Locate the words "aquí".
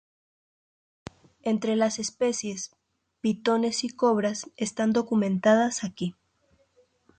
5.83-6.15